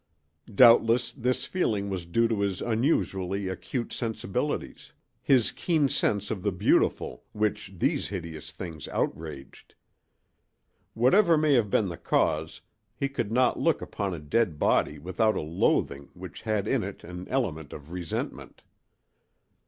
[0.51, 7.25] Doubtless this feeling was due to his unusually acute sensibilities—his keen sense of the beautiful,
[7.33, 9.75] which these hideous things outraged.
[10.95, 12.61] Whatever may have been the cause,
[12.95, 17.03] he could not look upon a dead body without a loathing which had in it
[17.03, 18.63] an element of resentment.